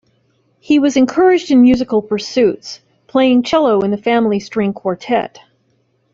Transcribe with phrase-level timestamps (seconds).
[0.59, 5.37] He was encouraged in musical pursuits, playing cello in the family string quartet.